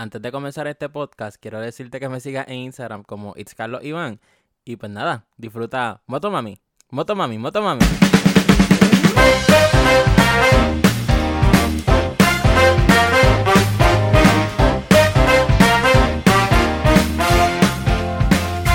Antes 0.00 0.22
de 0.22 0.32
comenzar 0.32 0.66
este 0.66 0.88
podcast, 0.88 1.36
quiero 1.38 1.60
decirte 1.60 2.00
que 2.00 2.08
me 2.08 2.20
sigas 2.20 2.48
en 2.48 2.54
Instagram 2.54 3.02
como 3.02 3.34
It's. 3.36 3.54
Y 4.64 4.76
pues 4.76 4.90
nada, 4.90 5.26
disfruta 5.36 6.00
Motomami, 6.06 6.58
Motomami, 6.88 7.36
Motomami. 7.36 7.84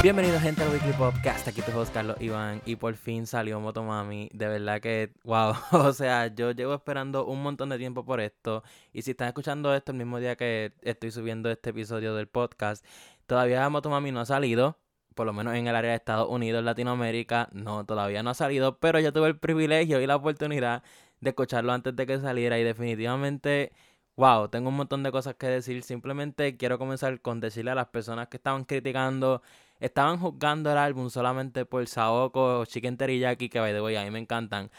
Bienvenidos 0.05 0.43
gente 0.43 0.61
al 0.61 0.69
Weekly 0.71 0.93
Podcast, 0.93 1.47
aquí 1.47 1.63
tu 1.63 1.75
host 1.75 1.91
Carlos 1.91 2.15
Iván 2.21 2.61
y 2.63 2.75
por 2.75 2.93
fin 2.93 3.25
salió 3.25 3.59
Motomami, 3.59 4.29
de 4.33 4.47
verdad 4.47 4.79
que 4.79 5.11
wow, 5.23 5.55
o 5.71 5.93
sea, 5.93 6.27
yo 6.27 6.51
llevo 6.51 6.75
esperando 6.75 7.25
un 7.25 7.41
montón 7.41 7.69
de 7.69 7.79
tiempo 7.79 8.05
por 8.05 8.21
esto 8.21 8.61
y 8.93 9.01
si 9.01 9.09
están 9.09 9.29
escuchando 9.29 9.73
esto 9.73 9.93
el 9.93 9.97
mismo 9.97 10.19
día 10.19 10.35
que 10.35 10.73
estoy 10.83 11.09
subiendo 11.09 11.49
este 11.49 11.71
episodio 11.71 12.13
del 12.13 12.27
podcast, 12.27 12.85
todavía 13.25 13.67
Motomami 13.67 14.11
no 14.11 14.19
ha 14.19 14.27
salido, 14.27 14.77
por 15.15 15.25
lo 15.25 15.33
menos 15.33 15.55
en 15.55 15.65
el 15.65 15.75
área 15.75 15.89
de 15.89 15.97
Estados 15.97 16.29
Unidos, 16.29 16.63
Latinoamérica, 16.63 17.49
no, 17.51 17.83
todavía 17.83 18.21
no 18.21 18.29
ha 18.29 18.35
salido, 18.35 18.77
pero 18.77 18.99
yo 18.99 19.11
tuve 19.11 19.29
el 19.29 19.39
privilegio 19.39 19.99
y 20.01 20.05
la 20.05 20.17
oportunidad 20.17 20.83
de 21.19 21.31
escucharlo 21.31 21.73
antes 21.73 21.95
de 21.95 22.05
que 22.05 22.19
saliera 22.19 22.59
y 22.59 22.63
definitivamente... 22.63 23.73
Wow, 24.17 24.47
tengo 24.47 24.69
un 24.69 24.77
montón 24.77 25.03
de 25.03 25.11
cosas 25.11 25.35
que 25.35 25.47
decir. 25.47 25.83
Simplemente 25.83 26.55
quiero 26.55 26.79
comenzar 26.79 27.19
con 27.19 27.41
decirle 27.41 27.71
a 27.71 27.75
las 27.75 27.87
personas 27.87 28.29
que 28.29 28.37
estaban 28.37 28.63
criticando 28.63 29.41
estaban 29.79 30.19
juzgando 30.19 30.71
el 30.71 30.77
álbum 30.77 31.09
solamente 31.09 31.65
por 31.65 31.87
Saoko 31.87 32.59
o 32.59 32.65
Chicken 32.65 32.97
Teriyaki, 32.97 33.49
que 33.49 33.59
by 33.59 33.73
the 33.73 33.81
way, 33.81 33.95
a 33.95 34.03
mí 34.03 34.11
me 34.11 34.19
encantan. 34.19 34.71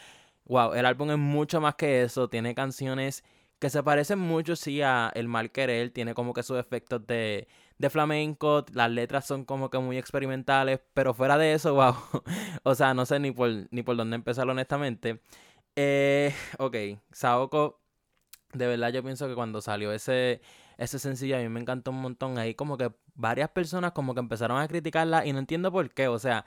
Wow, 0.45 0.73
el 0.73 0.85
álbum 0.85 1.11
es 1.11 1.17
mucho 1.17 1.61
más 1.61 1.75
que 1.75 2.03
eso, 2.03 2.29
tiene 2.29 2.55
canciones 2.55 3.23
que 3.59 3.69
se 3.69 3.83
parecen 3.83 4.19
mucho, 4.19 4.55
sí, 4.55 4.81
a 4.81 5.11
El 5.15 5.27
Mal 5.27 5.51
Querer, 5.51 5.89
tiene 5.91 6.13
como 6.13 6.33
que 6.33 6.43
sus 6.43 6.59
efectos 6.59 7.05
de, 7.07 7.47
de 7.79 7.89
flamenco, 7.89 8.65
las 8.73 8.91
letras 8.91 9.25
son 9.25 9.45
como 9.45 9.69
que 9.69 9.79
muy 9.79 9.97
experimentales, 9.97 10.79
pero 10.93 11.13
fuera 11.13 11.37
de 11.37 11.53
eso, 11.53 11.73
wow, 11.75 11.95
o 12.63 12.75
sea, 12.75 12.93
no 12.93 13.05
sé 13.05 13.19
ni 13.19 13.31
por, 13.31 13.49
ni 13.71 13.83
por 13.83 13.97
dónde 13.97 14.15
empezar 14.15 14.47
honestamente. 14.49 15.21
Eh, 15.75 16.33
ok, 16.59 16.75
Saoko, 17.11 17.79
de 18.53 18.67
verdad 18.67 18.89
yo 18.91 19.03
pienso 19.03 19.27
que 19.27 19.35
cuando 19.35 19.61
salió 19.61 19.91
ese, 19.91 20.41
ese 20.77 20.99
sencillo 20.99 21.37
a 21.37 21.39
mí 21.39 21.49
me 21.49 21.59
encantó 21.59 21.91
un 21.91 22.01
montón, 22.01 22.37
ahí 22.37 22.53
como 22.55 22.77
que 22.77 22.91
varias 23.15 23.49
personas 23.49 23.91
como 23.93 24.13
que 24.13 24.19
empezaron 24.19 24.59
a 24.59 24.67
criticarla 24.67 25.25
y 25.25 25.33
no 25.33 25.39
entiendo 25.39 25.71
por 25.71 25.89
qué, 25.91 26.07
o 26.07 26.19
sea, 26.19 26.45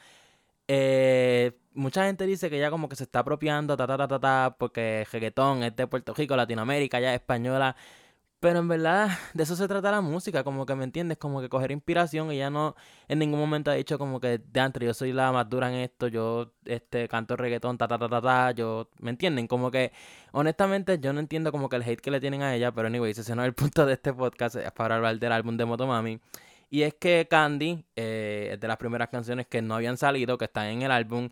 eh, 0.68 1.58
mucha 1.74 2.04
gente 2.06 2.26
dice 2.26 2.48
que 2.48 2.56
ella 2.56 2.70
como 2.70 2.88
que 2.88 2.96
se 2.96 3.04
está 3.04 3.20
apropiando, 3.20 3.76
ta, 3.76 3.86
ta, 3.86 3.96
ta, 3.98 4.08
ta, 4.08 4.20
ta, 4.20 4.56
porque 4.58 5.06
reggaetón 5.10 5.64
es 5.64 5.74
de 5.76 5.86
Puerto 5.86 6.14
Rico, 6.14 6.36
Latinoamérica, 6.36 7.00
ya 7.00 7.14
es 7.14 7.20
española, 7.20 7.74
pero 8.40 8.58
en 8.60 8.68
verdad, 8.68 9.08
de 9.34 9.42
eso 9.42 9.54
se 9.54 9.68
trata 9.68 9.90
la 9.90 10.00
música, 10.00 10.42
como 10.42 10.66
que 10.66 10.74
me 10.74 10.84
entiendes, 10.84 11.18
como 11.18 11.40
que 11.40 11.48
coger 11.48 11.70
inspiración 11.70 12.30
ya 12.32 12.50
no 12.50 12.74
en 13.08 13.18
ningún 13.18 13.38
momento 13.38 13.70
ha 13.70 13.74
dicho 13.74 13.98
como 13.98 14.20
que 14.20 14.38
de 14.38 14.60
antes 14.60 14.82
yo 14.82 14.94
soy 14.94 15.12
la 15.12 15.30
más 15.32 15.48
dura 15.48 15.68
en 15.68 15.76
esto, 15.80 16.08
yo 16.08 16.52
este 16.64 17.06
canto 17.08 17.36
reggaetón, 17.36 17.78
ta 17.78 17.86
ta 17.86 17.98
ta 17.98 18.08
ta 18.08 18.20
ta, 18.22 18.50
yo, 18.52 18.88
¿me 18.98 19.10
entienden? 19.10 19.46
Como 19.46 19.70
que 19.70 19.92
honestamente 20.32 20.98
yo 20.98 21.12
no 21.12 21.20
entiendo 21.20 21.52
como 21.52 21.68
que 21.68 21.76
el 21.76 21.82
hate 21.82 22.00
que 22.00 22.10
le 22.10 22.20
tienen 22.20 22.42
a 22.42 22.54
ella, 22.54 22.72
pero 22.72 22.88
anyway, 22.88 23.12
ese 23.12 23.34
no 23.36 23.42
es 23.42 23.48
el 23.48 23.54
punto 23.60 23.86
de 23.86 23.94
este 23.94 24.12
podcast, 24.12 24.56
es 24.56 24.72
para 24.72 24.96
hablar 24.96 25.18
del 25.18 25.32
álbum 25.32 25.56
de 25.56 25.64
Motomami. 25.64 26.20
Y 26.70 26.82
es 26.82 26.94
que 26.94 27.26
Candy 27.28 27.84
eh, 27.96 28.50
es 28.52 28.60
de 28.60 28.68
las 28.68 28.76
primeras 28.76 29.08
canciones 29.08 29.46
que 29.48 29.60
no 29.60 29.74
habían 29.74 29.96
salido, 29.96 30.38
que 30.38 30.44
están 30.44 30.66
en 30.66 30.82
el 30.82 30.92
álbum. 30.92 31.28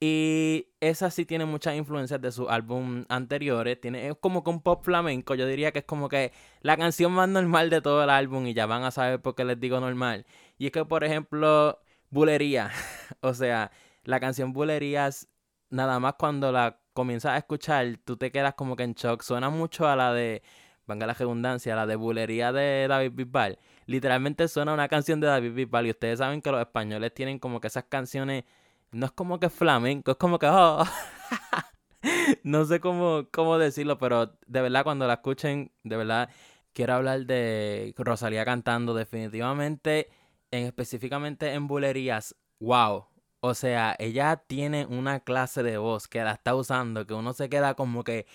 Y 0.00 0.57
esa 0.80 1.10
sí 1.10 1.24
tiene 1.24 1.44
muchas 1.44 1.74
influencias 1.76 2.20
de 2.20 2.32
sus 2.32 2.48
álbum 2.48 3.04
anteriores. 3.08 3.80
Tiene, 3.80 4.08
es 4.08 4.14
como 4.20 4.44
que 4.44 4.50
un 4.50 4.62
pop 4.62 4.84
flamenco. 4.84 5.34
Yo 5.34 5.46
diría 5.46 5.72
que 5.72 5.80
es 5.80 5.84
como 5.84 6.08
que 6.08 6.32
la 6.60 6.76
canción 6.76 7.12
más 7.12 7.28
normal 7.28 7.70
de 7.70 7.80
todo 7.80 8.04
el 8.04 8.10
álbum. 8.10 8.46
Y 8.46 8.54
ya 8.54 8.66
van 8.66 8.84
a 8.84 8.90
saber 8.90 9.20
por 9.20 9.34
qué 9.34 9.44
les 9.44 9.58
digo 9.60 9.80
normal. 9.80 10.26
Y 10.58 10.66
es 10.66 10.72
que, 10.72 10.84
por 10.84 11.04
ejemplo, 11.04 11.80
Bulería. 12.10 12.70
o 13.20 13.34
sea, 13.34 13.70
la 14.04 14.20
canción 14.20 14.52
Bulerías, 14.52 15.28
nada 15.70 16.00
más 16.00 16.14
cuando 16.18 16.52
la 16.52 16.80
comienzas 16.92 17.32
a 17.32 17.38
escuchar, 17.38 17.98
tú 18.04 18.16
te 18.16 18.30
quedas 18.30 18.54
como 18.54 18.76
que 18.76 18.84
en 18.84 18.94
shock. 18.94 19.22
Suena 19.22 19.50
mucho 19.50 19.88
a 19.88 19.96
la 19.96 20.12
de, 20.12 20.42
venga 20.86 21.06
la 21.06 21.14
redundancia, 21.14 21.76
la 21.76 21.86
de 21.86 21.96
Bulería 21.96 22.52
de 22.52 22.86
David 22.88 23.12
Bisbal 23.14 23.58
literalmente 23.88 24.46
suena 24.48 24.74
una 24.74 24.86
canción 24.86 25.18
de 25.18 25.26
David 25.26 25.54
Bisbal 25.54 25.86
y 25.86 25.90
ustedes 25.90 26.18
saben 26.18 26.42
que 26.42 26.52
los 26.52 26.60
españoles 26.60 27.12
tienen 27.14 27.38
como 27.38 27.58
que 27.58 27.68
esas 27.68 27.84
canciones, 27.84 28.44
no 28.92 29.06
es 29.06 29.12
como 29.12 29.38
que 29.40 29.50
flamenco, 29.50 30.12
es 30.12 30.16
como 30.16 30.38
que... 30.38 30.46
Oh, 30.48 30.84
no 32.42 32.64
sé 32.64 32.80
cómo, 32.80 33.26
cómo 33.32 33.58
decirlo, 33.58 33.98
pero 33.98 34.34
de 34.46 34.60
verdad 34.62 34.84
cuando 34.84 35.06
la 35.06 35.14
escuchen, 35.14 35.72
de 35.84 35.96
verdad 35.96 36.30
quiero 36.72 36.94
hablar 36.94 37.26
de 37.26 37.94
Rosalía 37.98 38.44
cantando 38.44 38.94
definitivamente, 38.94 40.08
en, 40.50 40.66
específicamente 40.66 41.52
en 41.52 41.66
bulerías, 41.66 42.36
wow. 42.60 43.06
O 43.40 43.54
sea, 43.54 43.94
ella 43.98 44.36
tiene 44.46 44.86
una 44.86 45.20
clase 45.20 45.62
de 45.62 45.78
voz 45.78 46.08
que 46.08 46.22
la 46.22 46.32
está 46.32 46.54
usando, 46.54 47.06
que 47.06 47.14
uno 47.14 47.32
se 47.32 47.48
queda 47.48 47.74
como 47.74 48.04
que, 48.04 48.26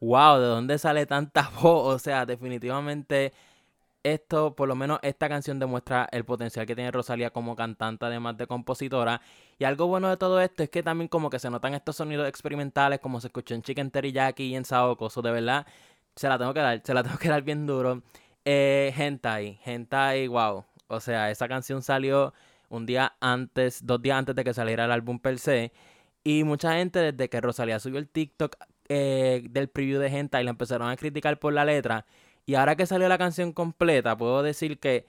wow, 0.00 0.38
¿de 0.38 0.46
dónde 0.46 0.78
sale 0.78 1.06
tanta 1.06 1.50
voz? 1.62 1.94
O 1.94 1.98
sea, 1.98 2.26
definitivamente 2.26 3.32
esto, 4.02 4.54
por 4.56 4.68
lo 4.68 4.74
menos 4.74 4.98
esta 5.02 5.28
canción 5.28 5.58
demuestra 5.58 6.08
el 6.12 6.24
potencial 6.24 6.66
que 6.66 6.74
tiene 6.74 6.90
Rosalía 6.90 7.30
como 7.30 7.56
cantante, 7.56 8.06
además 8.06 8.36
de 8.36 8.46
compositora. 8.46 9.20
Y 9.58 9.64
algo 9.64 9.86
bueno 9.86 10.08
de 10.08 10.16
todo 10.16 10.40
esto 10.40 10.62
es 10.62 10.70
que 10.70 10.82
también 10.82 11.08
como 11.08 11.30
que 11.30 11.38
se 11.38 11.50
notan 11.50 11.74
estos 11.74 11.96
sonidos 11.96 12.28
experimentales, 12.28 13.00
como 13.00 13.20
se 13.20 13.28
escuchó 13.28 13.54
en 13.54 13.62
Chicken 13.62 13.90
Teriyaki 13.90 14.44
y 14.44 14.56
en 14.56 14.64
Saoko. 14.64 15.06
Eso 15.06 15.22
de 15.22 15.30
verdad, 15.30 15.66
se 16.16 16.28
la 16.28 16.38
tengo 16.38 16.54
que 16.54 16.60
dar, 16.60 16.80
se 16.84 16.94
la 16.94 17.02
tengo 17.04 17.18
que 17.18 17.28
dar 17.28 17.42
bien 17.42 17.66
duro. 17.66 18.02
Eh, 18.44 18.92
Hentai, 18.96 19.60
Hentai, 19.64 20.28
wow. 20.28 20.64
O 20.88 21.00
sea, 21.00 21.30
esa 21.30 21.48
canción 21.48 21.82
salió 21.82 22.34
un 22.68 22.86
día 22.86 23.14
antes, 23.20 23.86
dos 23.86 24.00
días 24.02 24.18
antes 24.18 24.34
de 24.34 24.44
que 24.44 24.54
saliera 24.54 24.84
el 24.84 24.92
álbum 24.92 25.18
per 25.18 25.38
se. 25.38 25.72
Y 26.24 26.44
mucha 26.44 26.74
gente 26.74 27.12
desde 27.12 27.28
que 27.28 27.40
Rosalía 27.40 27.78
subió 27.80 27.98
el 27.98 28.08
TikTok 28.08 28.56
eh, 28.88 29.46
del 29.48 29.68
preview 29.68 30.00
de 30.00 30.08
Hentai 30.08 30.44
la 30.44 30.50
empezaron 30.50 30.88
a 30.88 30.96
criticar 30.96 31.38
por 31.38 31.52
la 31.52 31.64
letra. 31.64 32.04
Y 32.46 32.54
ahora 32.54 32.76
que 32.76 32.86
salió 32.86 33.08
la 33.08 33.18
canción 33.18 33.52
completa, 33.52 34.16
puedo 34.16 34.42
decir 34.42 34.78
que 34.80 35.06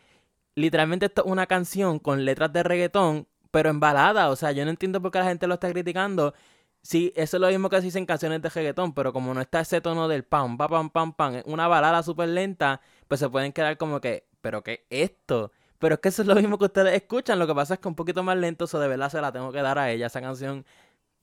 literalmente 0.56 1.08
esto 1.08 1.24
es 1.26 1.32
una 1.32 1.48
canción 1.48 2.00
con 2.00 2.26
letras 2.26 2.54
de 2.54 2.64
reggaetón, 2.64 3.28
pero 3.52 3.70
en 3.70 3.80
balada. 3.80 4.30
O 4.30 4.36
sea, 4.36 4.52
yo 4.52 4.66
no 4.66 4.72
entiendo 4.72 5.02
por 5.02 5.12
qué 5.12 5.20
la 5.20 5.26
gente 5.26 5.48
lo 5.48 5.56
está 5.56 5.72
criticando. 5.72 6.34
Sí, 6.82 7.14
eso 7.16 7.38
es 7.38 7.42
lo 7.42 7.48
mismo 7.48 7.70
que 7.70 7.78
se 7.78 7.84
dicen 7.84 8.06
canciones 8.06 8.42
de 8.42 8.50
reggaetón, 8.50 8.94
pero 8.94 9.14
como 9.14 9.34
no 9.34 9.42
está 9.42 9.62
ese 9.62 9.82
tono 9.82 10.08
del 10.08 10.24
pam, 10.26 10.58
pam, 10.58 10.70
pam, 10.70 10.90
pam, 10.90 11.14
pam, 11.14 11.42
una 11.46 11.68
balada 11.68 12.04
súper 12.04 12.30
lenta, 12.30 12.82
pues 13.08 13.20
se 13.20 13.30
pueden 13.30 13.54
quedar 13.54 13.78
como 13.78 14.02
que, 14.02 14.28
¿pero 14.42 14.64
qué 14.64 14.86
esto? 14.90 15.52
Pero 15.80 15.96
es 15.96 16.02
que 16.02 16.10
eso 16.10 16.24
es 16.24 16.28
lo 16.28 16.36
mismo 16.36 16.58
que 16.58 16.66
ustedes 16.66 16.94
escuchan, 16.96 17.40
lo 17.40 17.48
que 17.48 17.56
pasa 17.56 17.76
es 17.76 17.80
que 17.80 17.88
un 17.88 17.96
poquito 17.96 18.24
más 18.24 18.38
lento, 18.38 18.66
eso 18.66 18.80
de 18.80 18.88
verdad 18.90 19.10
se 19.10 19.22
la 19.22 19.32
tengo 19.32 19.52
que 19.52 19.62
dar 19.62 19.80
a 19.80 19.92
ella, 19.92 20.08
esa 20.08 20.22
canción, 20.22 20.66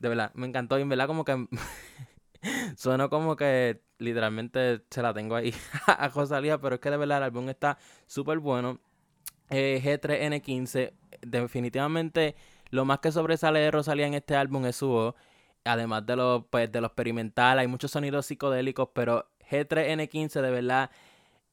de 0.00 0.08
verdad, 0.08 0.32
me 0.34 0.46
encantó 0.46 0.78
y 0.78 0.82
en 0.82 0.88
verdad 0.88 1.06
como 1.06 1.24
que 1.24 1.46
Suena 2.76 3.08
como 3.08 3.36
que 3.36 3.82
literalmente 4.00 4.82
se 4.90 5.02
la 5.02 5.14
tengo 5.14 5.36
ahí 5.36 5.54
a 5.86 6.08
Rosalía, 6.08 6.58
pero 6.58 6.76
es 6.76 6.80
que 6.80 6.90
de 6.90 6.96
verdad 6.96 7.18
el 7.18 7.24
álbum 7.24 7.48
está 7.48 7.78
súper 8.06 8.38
bueno. 8.38 8.80
Eh, 9.50 9.80
G3N15, 9.84 10.92
definitivamente 11.22 12.36
lo 12.70 12.84
más 12.84 13.00
que 13.00 13.12
sobresale 13.12 13.60
de 13.60 13.70
Rosalía 13.70 14.06
en 14.06 14.14
este 14.14 14.36
álbum 14.36 14.64
es 14.66 14.76
su 14.76 14.88
voz. 14.88 15.14
Además 15.64 16.06
de 16.06 16.16
lo, 16.16 16.46
pues, 16.48 16.72
de 16.72 16.80
lo 16.80 16.86
experimental, 16.86 17.58
hay 17.58 17.66
muchos 17.66 17.90
sonidos 17.90 18.26
psicodélicos, 18.26 18.88
pero 18.94 19.28
G3N15 19.50 20.40
de 20.40 20.50
verdad 20.50 20.90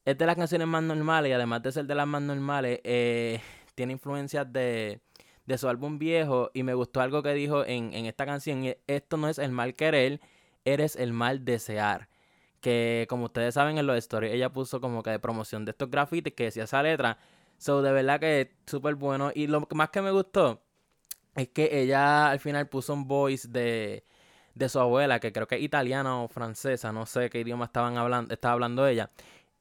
es 0.04 0.16
de 0.16 0.26
las 0.26 0.36
canciones 0.36 0.66
más 0.66 0.82
normales 0.82 1.30
y 1.30 1.32
además 1.34 1.62
de 1.62 1.72
ser 1.72 1.84
de 1.84 1.94
las 1.94 2.06
más 2.06 2.22
normales, 2.22 2.80
eh, 2.84 3.40
tiene 3.74 3.92
influencias 3.92 4.50
de, 4.50 5.00
de 5.44 5.58
su 5.58 5.68
álbum 5.68 5.98
viejo 5.98 6.50
y 6.54 6.62
me 6.62 6.72
gustó 6.72 7.00
algo 7.02 7.22
que 7.22 7.34
dijo 7.34 7.66
en, 7.66 7.92
en 7.92 8.06
esta 8.06 8.24
canción, 8.24 8.64
esto 8.86 9.16
no 9.18 9.28
es 9.28 9.38
el 9.38 9.52
mal 9.52 9.74
querer, 9.74 10.20
eres 10.64 10.96
el 10.96 11.12
mal 11.12 11.44
desear. 11.44 12.08
Que 12.60 13.06
como 13.08 13.26
ustedes 13.26 13.54
saben 13.54 13.78
en 13.78 13.86
los 13.86 13.96
stories, 13.98 14.32
ella 14.32 14.50
puso 14.52 14.80
como 14.80 15.02
que 15.02 15.10
de 15.10 15.18
promoción 15.18 15.64
de 15.64 15.70
estos 15.72 15.90
grafitis 15.90 16.34
que 16.34 16.44
decía 16.44 16.64
esa 16.64 16.82
letra. 16.82 17.18
So, 17.58 17.82
de 17.82 17.92
verdad 17.92 18.20
que 18.20 18.40
es 18.42 18.48
súper 18.66 18.94
bueno. 18.96 19.30
Y 19.34 19.46
lo 19.46 19.66
más 19.72 19.90
que 19.90 20.02
me 20.02 20.10
gustó 20.10 20.60
es 21.36 21.48
que 21.48 21.80
ella 21.80 22.30
al 22.30 22.40
final 22.40 22.68
puso 22.68 22.92
un 22.94 23.06
voice 23.06 23.48
de, 23.48 24.04
de 24.54 24.68
su 24.68 24.80
abuela, 24.80 25.20
que 25.20 25.32
creo 25.32 25.46
que 25.46 25.56
es 25.56 25.62
italiana 25.62 26.20
o 26.22 26.28
francesa, 26.28 26.92
no 26.92 27.06
sé 27.06 27.30
qué 27.30 27.40
idioma 27.40 27.66
estaban 27.66 27.96
hablando, 27.96 28.34
estaba 28.34 28.54
hablando 28.54 28.86
ella. 28.86 29.10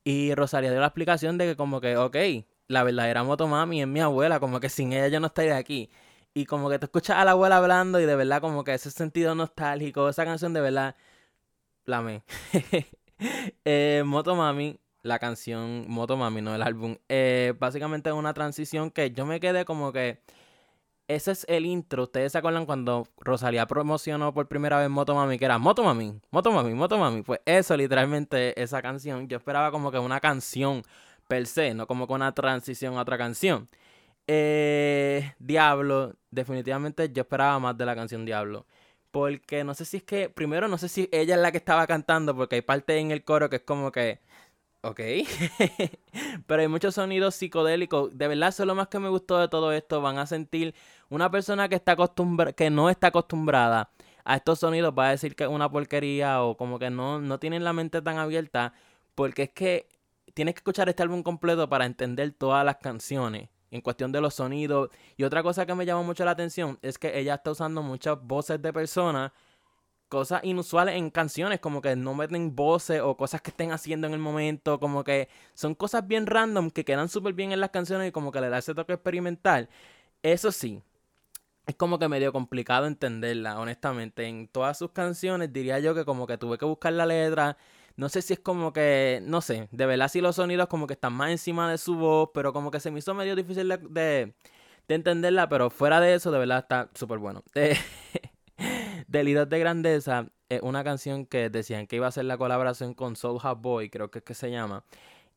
Y 0.03 0.33
Rosalía 0.35 0.71
dio 0.71 0.79
la 0.79 0.87
explicación 0.87 1.37
de 1.37 1.45
que 1.45 1.55
como 1.55 1.81
que, 1.81 1.97
ok, 1.97 2.15
la 2.67 2.83
verdadera 2.83 3.23
motomami 3.23 3.81
es 3.81 3.87
mi 3.87 3.99
abuela, 4.01 4.39
como 4.39 4.59
que 4.59 4.69
sin 4.69 4.93
ella 4.93 5.07
yo 5.09 5.19
no 5.19 5.27
estaría 5.27 5.57
aquí. 5.57 5.89
Y 6.33 6.45
como 6.45 6.69
que 6.69 6.79
te 6.79 6.85
escuchas 6.85 7.17
a 7.17 7.25
la 7.25 7.31
abuela 7.31 7.57
hablando 7.57 7.99
y 7.99 8.05
de 8.05 8.15
verdad 8.15 8.41
como 8.41 8.63
que 8.63 8.73
ese 8.73 8.91
sentido 8.91 9.35
nostálgico, 9.35 10.09
esa 10.09 10.25
canción 10.25 10.53
de 10.53 10.61
verdad, 10.61 10.95
la 11.87 12.01
me. 12.01 12.21
eh, 13.65 14.03
Motomami, 14.05 14.79
la 15.01 15.17
canción 15.17 15.85
Motomami, 15.87 16.41
no 16.41 16.53
el 16.53 16.61
álbum, 16.61 16.97
eh, 17.09 17.53
básicamente 17.57 18.09
es 18.09 18.15
una 18.15 18.33
transición 18.33 18.91
que 18.91 19.11
yo 19.11 19.25
me 19.25 19.39
quedé 19.39 19.65
como 19.65 19.91
que... 19.91 20.21
Ese 21.07 21.31
es 21.31 21.45
el 21.47 21.65
intro. 21.65 22.03
¿Ustedes 22.03 22.33
se 22.33 22.37
acuerdan 22.37 22.65
cuando 22.65 23.07
Rosalía 23.19 23.65
promocionó 23.65 24.33
por 24.33 24.49
primera 24.49 24.77
vez 24.77 24.89
Motomami? 24.89 25.39
Que 25.39 25.45
era 25.45 25.57
Motomami, 25.57 26.19
Motomami, 26.31 26.73
Motomami. 26.73 27.21
Pues 27.21 27.39
eso, 27.45 27.77
literalmente, 27.77 28.61
esa 28.61 28.81
canción. 28.81 29.25
Yo 29.29 29.37
esperaba 29.37 29.71
como 29.71 29.89
que 29.89 29.99
una 29.99 30.19
canción 30.19 30.83
per 31.29 31.47
se, 31.47 31.73
no 31.73 31.87
como 31.87 32.07
con 32.07 32.17
una 32.17 32.33
transición 32.33 32.97
a 32.97 33.01
otra 33.03 33.17
canción. 33.17 33.69
Eh, 34.27 35.33
Diablo, 35.39 36.15
definitivamente 36.29 37.09
yo 37.09 37.21
esperaba 37.21 37.57
más 37.59 37.77
de 37.77 37.85
la 37.85 37.95
canción 37.95 38.25
Diablo. 38.25 38.65
Porque 39.17 39.63
no 39.63 39.73
sé 39.73 39.83
si 39.83 39.97
es 39.97 40.03
que, 40.03 40.29
primero 40.29 40.67
no 40.67 40.77
sé 40.77 40.89
si 40.89 41.09
ella 41.11 41.33
es 41.33 41.41
la 41.41 41.51
que 41.51 41.57
estaba 41.57 41.87
cantando, 41.87 42.35
porque 42.35 42.57
hay 42.57 42.61
parte 42.61 42.99
en 42.99 43.09
el 43.09 43.23
coro 43.23 43.49
que 43.49 43.55
es 43.55 43.61
como 43.63 43.91
que, 43.91 44.19
ok. 44.81 45.01
Pero 46.45 46.61
hay 46.61 46.67
muchos 46.67 46.93
sonidos 46.93 47.33
psicodélicos. 47.33 48.15
De 48.15 48.27
verdad, 48.27 48.49
eso 48.49 48.61
es 48.61 48.67
lo 48.67 48.75
más 48.75 48.89
que 48.89 48.99
me 48.99 49.09
gustó 49.09 49.39
de 49.39 49.47
todo 49.47 49.71
esto. 49.71 50.01
Van 50.01 50.19
a 50.19 50.27
sentir 50.27 50.75
una 51.09 51.31
persona 51.31 51.67
que, 51.67 51.73
está 51.73 51.93
acostumbra 51.93 52.53
que 52.53 52.69
no 52.69 52.91
está 52.91 53.07
acostumbrada 53.07 53.89
a 54.23 54.35
estos 54.35 54.59
sonidos, 54.59 54.93
va 54.95 55.07
a 55.07 55.11
decir 55.11 55.35
que 55.35 55.45
es 55.45 55.49
una 55.49 55.67
porquería 55.71 56.43
o 56.43 56.55
como 56.55 56.77
que 56.77 56.91
no, 56.91 57.19
no 57.19 57.39
tienen 57.39 57.63
la 57.63 57.73
mente 57.73 58.03
tan 58.03 58.19
abierta. 58.19 58.73
Porque 59.15 59.43
es 59.43 59.49
que 59.49 59.89
tienes 60.35 60.53
que 60.53 60.59
escuchar 60.59 60.89
este 60.89 61.01
álbum 61.01 61.23
completo 61.23 61.67
para 61.67 61.87
entender 61.87 62.33
todas 62.33 62.63
las 62.63 62.77
canciones 62.77 63.49
en 63.71 63.81
cuestión 63.81 64.11
de 64.11 64.21
los 64.21 64.35
sonidos. 64.35 64.89
Y 65.17 65.23
otra 65.23 65.43
cosa 65.43 65.65
que 65.65 65.75
me 65.75 65.85
llamó 65.85 66.03
mucho 66.03 66.25
la 66.25 66.31
atención 66.31 66.79
es 66.81 66.97
que 66.97 67.17
ella 67.17 67.35
está 67.35 67.51
usando 67.51 67.81
muchas 67.81 68.21
voces 68.21 68.61
de 68.61 68.73
personas, 68.73 69.31
cosas 70.09 70.43
inusuales 70.43 70.95
en 70.95 71.09
canciones, 71.09 71.59
como 71.59 71.81
que 71.81 71.95
no 71.95 72.13
meten 72.15 72.55
voces 72.55 73.01
o 73.01 73.17
cosas 73.17 73.41
que 73.41 73.51
estén 73.51 73.71
haciendo 73.71 74.07
en 74.07 74.13
el 74.13 74.19
momento, 74.19 74.79
como 74.79 75.03
que 75.03 75.29
son 75.53 75.75
cosas 75.75 76.07
bien 76.07 76.25
random 76.25 76.71
que 76.71 76.85
quedan 76.85 77.09
súper 77.09 77.33
bien 77.33 77.51
en 77.51 77.59
las 77.59 77.71
canciones 77.71 78.09
y 78.09 78.11
como 78.11 78.31
que 78.31 78.41
le 78.41 78.49
da 78.49 78.59
ese 78.59 78.73
toque 78.73 78.93
experimental. 78.93 79.69
Eso 80.23 80.51
sí, 80.51 80.81
es 81.67 81.75
como 81.75 81.99
que 81.99 82.07
medio 82.07 82.31
complicado 82.31 82.87
entenderla, 82.87 83.59
honestamente. 83.59 84.25
En 84.27 84.47
todas 84.47 84.77
sus 84.77 84.91
canciones 84.91 85.51
diría 85.51 85.79
yo 85.79 85.93
que 85.93 86.05
como 86.05 86.25
que 86.25 86.37
tuve 86.37 86.57
que 86.57 86.65
buscar 86.65 86.93
la 86.93 87.05
letra 87.05 87.57
no 87.97 88.09
sé 88.09 88.21
si 88.21 88.33
es 88.33 88.39
como 88.39 88.73
que, 88.73 89.21
no 89.23 89.41
sé, 89.41 89.67
de 89.71 89.85
verdad 89.87 90.07
si 90.07 90.21
los 90.21 90.35
sonidos 90.35 90.67
como 90.67 90.87
que 90.87 90.93
están 90.93 91.13
más 91.13 91.31
encima 91.31 91.69
de 91.69 91.79
su 91.79 91.95
voz, 91.95 92.29
pero 92.33 92.53
como 92.53 92.71
que 92.71 92.79
se 92.79 92.91
me 92.91 92.99
hizo 92.99 93.13
medio 93.15 93.35
difícil 93.35 93.67
de, 93.67 93.77
de, 94.87 94.95
entenderla, 94.95 95.49
pero 95.49 95.69
fuera 95.71 95.99
de 95.99 96.13
eso, 96.13 96.31
de 96.31 96.39
verdad 96.39 96.59
está 96.59 96.89
súper 96.93 97.17
bueno. 97.17 97.43
Delitos 99.07 99.49
de 99.49 99.59
Grandeza 99.59 100.27
es 100.47 100.61
una 100.61 100.83
canción 100.83 101.25
que 101.25 101.49
decían 101.49 101.87
que 101.87 101.95
iba 101.95 102.07
a 102.07 102.11
ser 102.11 102.25
la 102.25 102.37
colaboración 102.37 102.93
con 102.93 103.15
Soul 103.15 103.39
Hot 103.39 103.61
Boy, 103.61 103.89
creo 103.89 104.11
que 104.11 104.19
es 104.19 104.25
que 104.25 104.35
se 104.35 104.51
llama. 104.51 104.83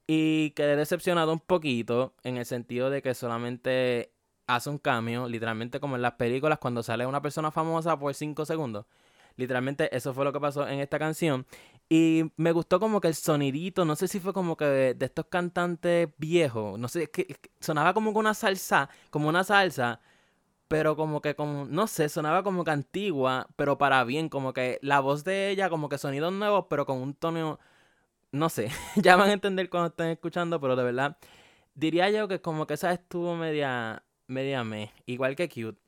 Y 0.07 0.51
quedé 0.51 0.77
decepcionado 0.77 1.33
un 1.33 1.41
poquito 1.41 2.15
en 2.25 2.37
el 2.37 2.45
sentido 2.45 2.91
de 2.91 3.01
que 3.01 3.15
solamente 3.15 4.13
hace 4.47 4.69
un 4.69 4.79
cambio, 4.79 5.29
literalmente 5.29 5.81
como 5.81 5.97
en 5.97 6.03
las 6.03 6.15
películas 6.15 6.59
cuando 6.59 6.83
sale 6.83 7.07
una 7.07 7.23
persona 7.23 7.51
famosa 7.51 7.99
por 7.99 8.13
5 8.15 8.45
segundos. 8.45 8.87
Literalmente 9.37 9.95
eso 9.97 10.13
fue 10.13 10.25
lo 10.25 10.33
que 10.33 10.41
pasó 10.41 10.69
en 10.69 10.81
esta 10.81 10.99
canción. 10.99 11.47
Y 11.93 12.33
me 12.37 12.53
gustó 12.53 12.79
como 12.79 13.01
que 13.01 13.09
el 13.09 13.17
sonidito, 13.17 13.85
no 13.85 13.97
sé 13.97 14.07
si 14.07 14.21
fue 14.21 14.33
como 14.33 14.57
que 14.57 14.65
de, 14.65 15.05
estos 15.05 15.27
cantantes 15.27 16.09
viejos, 16.19 16.79
no 16.79 16.87
sé, 16.87 17.11
que, 17.11 17.37
sonaba 17.59 17.95
como 17.95 18.13
una 18.13 18.33
salsa, 18.33 18.89
como 19.11 19.29
una 19.29 19.43
salsa, 19.43 20.01
pero 20.69 20.97
como 20.97 21.21
que 21.23 21.35
como, 21.37 21.67
no 21.67 21.89
sé, 21.89 22.09
sonaba 22.09 22.45
como 22.45 22.65
que 22.65 22.73
antigua, 22.73 23.49
pero 23.57 23.79
para 23.79 24.05
bien, 24.05 24.29
como 24.29 24.53
que 24.53 24.79
la 24.83 25.01
voz 25.01 25.25
de 25.25 25.51
ella, 25.51 25.71
como 25.71 25.89
que 25.89 25.99
sonidos 25.99 26.33
nuevos, 26.33 26.67
pero 26.71 26.87
con 26.87 26.99
un 26.99 27.15
tono, 27.15 27.61
no 28.33 28.51
sé, 28.51 28.71
ya 28.97 29.17
van 29.17 29.31
a 29.31 29.35
entender 29.35 29.71
cuando 29.71 29.89
estén 29.91 30.09
escuchando, 30.09 30.61
pero 30.61 30.77
de 30.77 30.85
verdad, 30.85 31.19
diría 31.75 32.11
yo 32.11 32.29
que 32.29 32.41
como 32.43 32.67
que 32.67 32.75
esa 32.75 32.93
estuvo 32.93 33.37
media, 33.37 34.05
media 34.29 34.65
me, 34.65 34.93
igual 35.07 35.37
que 35.37 35.49
Cute. 35.49 35.81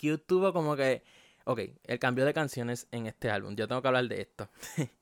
Cute 0.00 0.18
tuvo 0.18 0.52
como 0.52 0.76
que, 0.76 1.04
ok, 1.44 1.60
el 1.84 1.98
cambio 1.98 2.24
de 2.26 2.34
canciones 2.34 2.88
en 2.92 3.06
este 3.06 3.30
álbum, 3.30 3.56
yo 3.56 3.68
tengo 3.68 3.82
que 3.82 3.88
hablar 3.88 4.08
de 4.08 4.22
esto. 4.22 4.48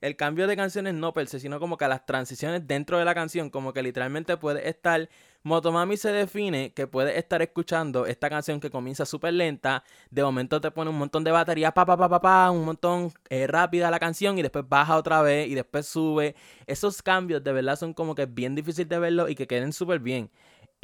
el 0.00 0.16
cambio 0.16 0.46
de 0.46 0.56
canciones 0.56 0.94
no 0.94 1.12
per 1.12 1.26
se, 1.28 1.40
sino 1.40 1.60
como 1.60 1.76
que 1.76 1.86
las 1.88 2.04
transiciones 2.06 2.66
dentro 2.66 2.98
de 2.98 3.04
la 3.04 3.14
canción, 3.14 3.50
como 3.50 3.72
que 3.72 3.82
literalmente 3.82 4.36
puede 4.36 4.68
estar. 4.68 5.08
Motomami 5.44 5.96
se 5.96 6.12
define 6.12 6.72
que 6.72 6.86
puede 6.86 7.18
estar 7.18 7.42
escuchando 7.42 8.06
esta 8.06 8.30
canción 8.30 8.60
que 8.60 8.70
comienza 8.70 9.04
súper 9.04 9.34
lenta, 9.34 9.82
de 10.10 10.22
momento 10.22 10.60
te 10.60 10.70
pone 10.70 10.90
un 10.90 10.98
montón 10.98 11.24
de 11.24 11.32
batería, 11.32 11.72
pa, 11.72 11.84
pa, 11.84 11.96
pa, 11.96 12.08
pa, 12.08 12.20
pa 12.20 12.50
un 12.50 12.64
montón 12.64 13.12
eh, 13.28 13.48
rápida 13.48 13.90
la 13.90 13.98
canción 13.98 14.38
y 14.38 14.42
después 14.42 14.68
baja 14.68 14.96
otra 14.96 15.20
vez 15.22 15.48
y 15.48 15.54
después 15.54 15.86
sube. 15.86 16.36
Esos 16.66 17.02
cambios 17.02 17.42
de 17.42 17.52
verdad 17.52 17.76
son 17.76 17.92
como 17.92 18.14
que 18.14 18.26
bien 18.26 18.54
difícil 18.54 18.88
de 18.88 18.98
verlo 18.98 19.28
y 19.28 19.34
que 19.34 19.46
queden 19.46 19.72
súper 19.72 19.98
bien. 19.98 20.30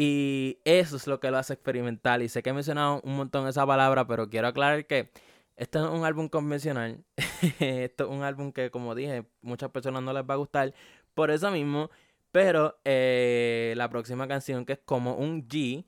Y 0.00 0.60
eso 0.64 0.96
es 0.96 1.08
lo 1.08 1.18
que 1.18 1.30
lo 1.30 1.38
hace 1.38 1.54
experimental. 1.54 2.22
Y 2.22 2.28
sé 2.28 2.42
que 2.42 2.50
he 2.50 2.52
mencionado 2.52 3.00
un 3.02 3.16
montón 3.16 3.48
esa 3.48 3.66
palabra, 3.66 4.06
pero 4.06 4.30
quiero 4.30 4.46
aclarar 4.46 4.86
que 4.86 5.10
este 5.58 5.78
es 5.78 5.84
un 5.84 6.04
álbum 6.04 6.28
convencional. 6.28 7.04
Esto 7.58 8.04
es 8.04 8.10
un 8.10 8.22
álbum 8.22 8.52
que, 8.52 8.70
como 8.70 8.94
dije, 8.94 9.24
muchas 9.42 9.70
personas 9.70 10.02
no 10.04 10.12
les 10.12 10.22
va 10.22 10.34
a 10.34 10.36
gustar. 10.36 10.72
Por 11.14 11.32
eso 11.32 11.50
mismo. 11.50 11.90
Pero 12.30 12.78
eh, 12.84 13.74
la 13.76 13.88
próxima 13.90 14.28
canción, 14.28 14.64
que 14.64 14.74
es 14.74 14.78
como 14.84 15.14
un 15.14 15.48
G. 15.48 15.84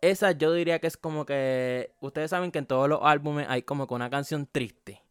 Esa 0.00 0.32
yo 0.32 0.54
diría 0.54 0.78
que 0.78 0.86
es 0.86 0.96
como 0.96 1.26
que. 1.26 1.92
Ustedes 2.00 2.30
saben 2.30 2.50
que 2.50 2.60
en 2.60 2.66
todos 2.66 2.88
los 2.88 3.00
álbumes 3.02 3.46
hay 3.50 3.62
como 3.62 3.86
que 3.86 3.92
una 3.92 4.08
canción 4.08 4.48
triste. 4.50 5.02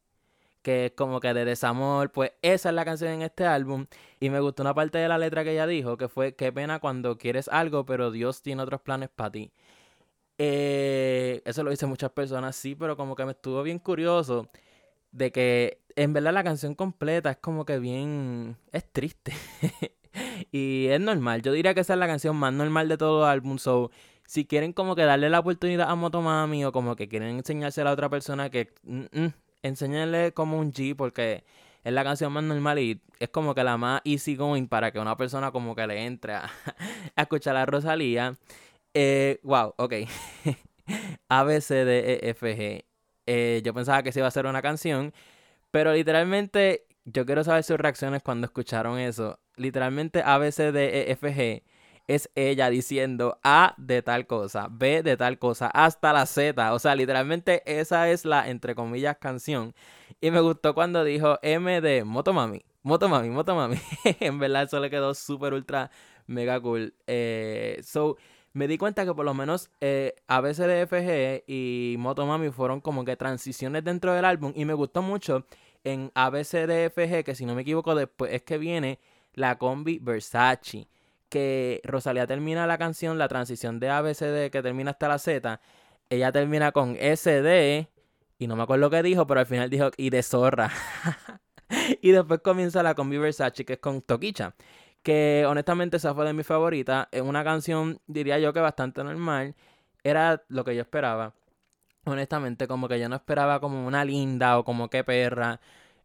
Que 0.64 0.88
es 0.88 0.92
como 0.94 1.20
que 1.20 1.32
de 1.36 1.46
desamor. 1.46 2.12
Pues 2.12 2.32
esa 2.42 2.70
es 2.70 2.76
la 2.76 2.86
canción 2.86 3.12
en 3.12 3.22
este 3.22 3.46
álbum. 3.46 3.86
Y 4.20 4.32
me 4.32 4.40
gustó 4.40 4.64
una 4.64 4.74
parte 4.74 4.98
de 4.98 5.08
la 5.08 5.20
letra 5.20 5.44
que 5.44 5.52
ella 5.52 5.68
dijo. 5.68 5.98
Que 5.98 6.08
fue: 6.08 6.34
Qué 6.34 6.52
pena 6.52 6.80
cuando 6.80 7.20
quieres 7.20 7.48
algo, 7.48 7.86
pero 7.86 8.10
Dios 8.10 8.42
tiene 8.42 8.64
otros 8.64 8.82
planes 8.82 9.10
para 9.10 9.32
ti. 9.32 9.52
Eh, 10.42 11.42
eso 11.44 11.64
lo 11.64 11.70
dicen 11.70 11.90
muchas 11.90 12.12
personas, 12.12 12.56
sí, 12.56 12.74
pero 12.74 12.96
como 12.96 13.14
que 13.14 13.26
me 13.26 13.32
estuvo 13.34 13.62
bien 13.62 13.78
curioso 13.78 14.50
de 15.12 15.34
que 15.34 15.82
en 15.98 16.14
verdad 16.14 16.34
la 16.34 16.46
canción 16.46 16.76
completa 16.76 17.32
es 17.32 17.38
como 17.38 17.66
que 17.66 17.78
bien... 17.78 18.56
es 18.72 18.86
triste. 18.90 19.34
y 20.52 20.88
es 20.88 21.02
normal, 21.02 21.42
yo 21.42 21.52
diría 21.52 21.74
que 21.74 21.82
esa 21.82 21.94
es 21.94 22.00
la 22.00 22.08
canción 22.08 22.38
más 22.38 22.54
normal 22.54 22.88
de 22.88 22.98
todo 22.98 23.26
el 23.26 23.30
álbum, 23.32 23.58
so 23.58 23.92
si 24.26 24.46
quieren 24.46 24.72
como 24.72 24.96
que 24.96 25.04
darle 25.04 25.30
la 25.30 25.40
oportunidad 25.40 25.90
a 25.90 25.96
Motomami 25.96 26.64
o 26.64 26.72
como 26.72 26.96
que 26.96 27.10
quieren 27.10 27.38
enseñarse 27.38 27.82
a 27.82 27.84
la 27.84 27.92
otra 27.92 28.10
persona 28.10 28.50
que 28.50 28.70
mm, 28.84 29.06
mm, 29.12 29.34
enséñenle 29.64 30.34
como 30.34 30.58
un 30.58 30.72
G 30.72 30.96
porque 30.96 31.44
es 31.84 31.92
la 31.94 32.04
canción 32.06 32.32
más 32.32 32.44
normal 32.44 32.80
y 32.80 33.02
es 33.20 33.30
como 33.30 33.54
que 33.56 33.64
la 33.64 33.78
más 33.78 34.02
easy 34.06 34.36
going 34.36 34.68
para 34.68 34.92
que 34.92 35.00
una 35.00 35.18
persona 35.18 35.52
como 35.52 35.76
que 35.76 35.86
le 35.86 36.06
entre 36.06 36.34
a, 36.34 36.44
a 37.16 37.22
escuchar 37.22 37.58
a 37.58 37.66
Rosalía. 37.66 38.38
Eh, 38.94 39.40
wow, 39.44 39.74
ok. 39.78 39.94
A, 41.30 41.44
B, 41.44 41.62
C, 41.62 41.86
D, 41.86 42.14
E, 42.14 42.30
F, 42.32 42.56
G. 42.56 42.86
Eh, 43.26 43.62
yo 43.64 43.74
pensaba 43.74 44.02
que 44.04 44.12
se 44.12 44.20
iba 44.20 44.28
a 44.28 44.32
ser 44.32 44.46
una 44.48 44.62
canción, 44.62 45.14
pero 45.72 45.94
literalmente 45.94 46.88
yo 47.06 47.26
quiero 47.26 47.44
saber 47.44 47.64
sus 47.64 47.78
reacciones 47.80 48.24
cuando 48.24 48.46
escucharon 48.46 49.00
eso. 49.00 49.40
Literalmente 49.56 50.24
A, 50.26 50.38
B, 50.38 50.52
C, 50.52 50.72
D, 50.72 51.10
E, 51.10 51.12
F, 51.12 51.34
G 51.34 51.64
es 52.10 52.32
ella 52.34 52.72
diciendo 52.72 53.40
A 53.44 53.76
de 53.78 54.02
tal 54.02 54.26
cosa, 54.26 54.68
B 54.72 55.04
de 55.04 55.16
tal 55.16 55.38
cosa, 55.38 55.68
hasta 55.68 56.12
la 56.12 56.26
Z. 56.26 56.74
O 56.74 56.80
sea, 56.80 56.96
literalmente 56.96 57.62
esa 57.68 58.10
es 58.10 58.26
la, 58.26 58.50
entre 58.50 58.74
comillas, 58.74 59.18
canción. 59.20 59.76
Y 60.20 60.32
me 60.32 60.40
gustó 60.40 60.74
cuando 60.74 61.04
dijo 61.04 61.38
M 61.44 61.82
de 61.82 62.04
Motomami. 62.04 62.64
Motomami, 62.82 63.30
Motomami. 63.30 63.78
en 64.20 64.40
verdad 64.40 64.64
eso 64.64 64.80
le 64.80 64.90
quedó 64.90 65.14
súper, 65.14 65.54
ultra, 65.54 65.92
mega 66.26 66.60
cool. 66.60 66.96
Eh, 67.06 67.80
so, 67.84 68.18
me 68.60 68.68
di 68.68 68.78
cuenta 68.78 69.06
que 69.06 69.14
por 69.14 69.24
lo 69.24 69.34
menos 69.34 69.72
eh, 69.80 70.16
ABCDFG 70.28 71.46
y 71.48 71.96
Motomami 71.98 72.50
fueron 72.50 72.82
como 72.82 73.06
que 73.06 73.16
transiciones 73.16 73.86
dentro 73.86 74.14
del 74.14 74.26
álbum 74.26 74.52
y 74.54 74.66
me 74.66 74.74
gustó 74.74 75.02
mucho 75.02 75.46
en 75.86 76.12
ABCDFG, 76.14 77.24
que 77.24 77.36
si 77.36 77.46
no 77.46 77.56
me 77.56 77.62
equivoco 77.62 77.96
después 77.96 78.34
es 78.34 78.42
que 78.42 78.58
viene 78.58 79.00
la 79.34 79.58
combi 79.58 80.00
Versace, 80.00 80.90
que 81.30 81.80
Rosalía 81.86 82.28
termina 82.28 82.68
la 82.68 82.78
canción, 82.78 83.18
la 83.18 83.30
transición 83.30 83.80
de 83.80 83.92
ABCD 83.92 84.50
que 84.52 84.62
termina 84.62 84.92
hasta 84.92 85.08
la 85.08 85.20
Z, 85.20 85.62
ella 86.10 86.34
termina 86.34 86.74
con 86.74 86.98
SD 86.98 87.88
y 88.40 88.48
no 88.48 88.58
me 88.58 88.64
acuerdo 88.64 88.82
lo 88.82 88.90
que 88.90 89.04
dijo, 89.04 89.26
pero 89.26 89.40
al 89.40 89.46
final 89.46 89.70
dijo 89.70 89.92
y 89.96 90.10
de 90.10 90.22
zorra. 90.22 90.70
y 92.02 92.12
después 92.12 92.42
comienza 92.42 92.84
la 92.84 92.94
combi 92.94 93.20
Versace 93.20 93.64
que 93.64 93.74
es 93.74 93.80
con 93.80 94.02
Toquicha 94.02 94.54
que 95.04 95.46
honestamente 95.48 95.98
esa 95.98 96.14
fue 96.14 96.26
de 96.26 96.34
mis 96.34 96.46
favoritas. 96.48 97.08
Es 97.12 97.22
una 97.22 97.44
canción, 97.44 98.02
diría 98.08 98.40
yo 98.40 98.54
que 98.54 98.60
bastante 98.60 99.04
normal. 99.04 99.56
Era 100.04 100.44
lo 100.50 100.64
que 100.64 100.76
yo 100.76 100.82
esperaba. 100.82 101.34
Honestamente, 102.06 102.68
como 102.68 102.88
que 102.88 103.00
yo 103.00 103.10
no 103.10 103.16
esperaba 103.18 103.60
como 103.60 103.86
una 103.88 104.06
linda 104.06 104.58
o 104.60 104.64
como 104.66 104.90
que 104.90 105.04
perra. 105.04 105.60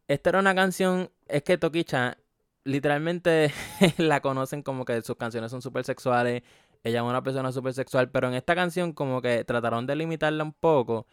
Esta 0.07 0.29
era 0.31 0.39
una 0.39 0.55
canción, 0.55 1.11
es 1.27 1.43
que 1.43 1.57
Toquicha 1.57 2.17
literalmente 2.63 3.53
la 3.97 4.21
conocen 4.21 4.63
como 4.63 4.85
que 4.85 5.01
sus 5.01 5.15
canciones 5.17 5.51
son 5.51 5.61
súper 5.61 5.85
sexuales. 5.85 6.43
Ella 6.83 6.99
es 6.99 7.05
una 7.05 7.23
persona 7.23 7.51
súper 7.51 7.73
sexual, 7.73 8.11
pero 8.11 8.27
en 8.27 8.35
esta 8.35 8.55
canción 8.55 8.93
como 8.93 9.21
que 9.21 9.43
trataron 9.45 9.87
de 9.87 9.95
limitarla 9.95 10.43
un 10.43 10.53
poco 10.53 11.07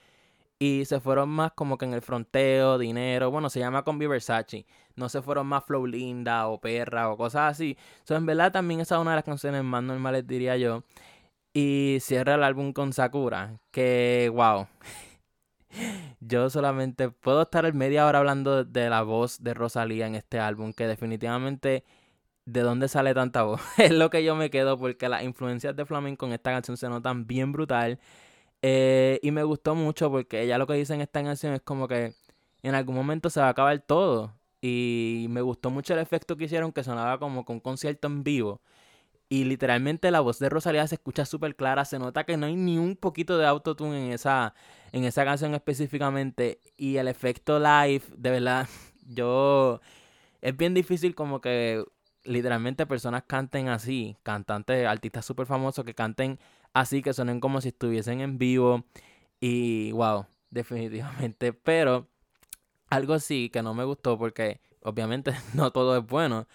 y 0.62 0.84
se 0.84 1.00
fueron 1.00 1.28
más 1.28 1.50
como 1.54 1.76
que 1.76 1.86
en 1.86 1.92
el 1.92 2.02
fronteo, 2.02 2.78
dinero, 2.78 3.32
bueno, 3.32 3.50
se 3.50 3.58
llama 3.58 3.82
con 3.82 3.98
Versace, 3.98 4.64
no 4.94 5.08
se 5.08 5.20
fueron 5.20 5.48
más 5.48 5.64
flow 5.64 5.84
linda 5.88 6.46
o 6.46 6.60
perra 6.60 7.10
o 7.10 7.16
cosas 7.16 7.50
así. 7.50 7.76
So, 8.04 8.14
en 8.14 8.26
verdad 8.26 8.52
también 8.52 8.78
esa 8.78 8.94
es 8.94 9.00
una 9.00 9.10
de 9.10 9.16
las 9.16 9.24
canciones 9.24 9.64
más 9.64 9.82
normales, 9.82 10.24
diría 10.24 10.56
yo. 10.56 10.84
Y 11.52 11.98
cierra 12.00 12.36
el 12.36 12.44
álbum 12.44 12.72
con 12.72 12.92
Sakura, 12.92 13.58
que 13.72 14.30
wow. 14.32 14.68
yo 16.20 16.48
solamente 16.48 17.10
puedo 17.10 17.42
estar 17.42 17.74
media 17.74 18.06
hora 18.06 18.20
hablando 18.20 18.64
de 18.64 18.88
la 18.88 19.02
voz 19.02 19.42
de 19.42 19.54
Rosalía 19.54 20.06
en 20.06 20.14
este 20.14 20.38
álbum, 20.38 20.72
que 20.72 20.86
definitivamente 20.86 21.82
¿de 22.44 22.60
dónde 22.60 22.86
sale 22.86 23.14
tanta 23.14 23.42
voz? 23.42 23.60
es 23.78 23.90
lo 23.90 24.10
que 24.10 24.22
yo 24.22 24.36
me 24.36 24.48
quedo 24.48 24.78
porque 24.78 25.08
las 25.08 25.24
influencias 25.24 25.74
de 25.74 25.86
flamenco 25.86 26.26
en 26.26 26.34
esta 26.34 26.52
canción 26.52 26.76
se 26.76 26.88
notan 26.88 27.26
bien 27.26 27.50
brutal. 27.50 27.98
Eh, 28.62 29.18
y 29.22 29.32
me 29.32 29.42
gustó 29.42 29.74
mucho 29.74 30.10
porque 30.10 30.42
ella 30.42 30.56
lo 30.58 30.66
que 30.66 30.74
dice 30.74 30.94
en 30.94 31.00
esta 31.00 31.22
canción 31.22 31.52
es 31.54 31.62
como 31.62 31.88
que 31.88 32.14
en 32.62 32.74
algún 32.74 32.94
momento 32.94 33.28
se 33.30 33.40
va 33.40 33.46
a 33.48 33.50
acabar 33.50 33.78
todo. 33.80 34.32
Y 34.60 35.26
me 35.30 35.42
gustó 35.42 35.70
mucho 35.70 35.94
el 35.94 36.00
efecto 36.00 36.36
que 36.36 36.44
hicieron 36.44 36.72
que 36.72 36.84
sonaba 36.84 37.18
como 37.18 37.44
con 37.44 37.56
un 37.56 37.60
concierto 37.60 38.06
en 38.06 38.22
vivo. 38.22 38.60
Y 39.28 39.44
literalmente 39.44 40.10
la 40.10 40.20
voz 40.20 40.38
de 40.38 40.48
Rosalía 40.50 40.86
se 40.86 40.96
escucha 40.96 41.24
súper 41.24 41.56
clara. 41.56 41.84
Se 41.84 41.98
nota 41.98 42.24
que 42.24 42.36
no 42.36 42.46
hay 42.46 42.54
ni 42.54 42.78
un 42.78 42.96
poquito 42.96 43.38
de 43.38 43.46
autotune 43.46 44.06
en 44.06 44.12
esa, 44.12 44.54
en 44.92 45.04
esa 45.04 45.24
canción 45.24 45.54
específicamente. 45.54 46.60
Y 46.76 46.96
el 46.98 47.08
efecto 47.08 47.58
live, 47.58 48.02
de 48.16 48.30
verdad, 48.30 48.68
yo... 49.06 49.80
Es 50.42 50.56
bien 50.56 50.74
difícil 50.74 51.14
como 51.14 51.40
que 51.40 51.84
literalmente 52.24 52.86
personas 52.86 53.24
canten 53.26 53.68
así. 53.68 54.16
Cantantes, 54.22 54.86
artistas 54.86 55.24
súper 55.24 55.46
famosos 55.46 55.84
que 55.84 55.94
canten 55.94 56.38
así, 56.72 57.02
que 57.02 57.12
suenen 57.12 57.40
como 57.40 57.60
si 57.60 57.68
estuviesen 57.68 58.20
en 58.20 58.38
vivo. 58.38 58.84
Y 59.40 59.92
wow, 59.92 60.26
definitivamente. 60.50 61.52
Pero 61.52 62.08
algo 62.90 63.18
sí 63.18 63.50
que 63.50 63.62
no 63.62 63.74
me 63.74 63.84
gustó 63.84 64.18
porque 64.18 64.60
obviamente 64.82 65.32
no 65.54 65.70
todo 65.70 65.96
es 65.96 66.06
bueno 66.06 66.46